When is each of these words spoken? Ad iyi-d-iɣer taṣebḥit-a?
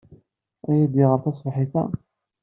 Ad 0.67 0.71
iyi-d-iɣer 0.75 1.19
taṣebḥit-a? 1.23 1.83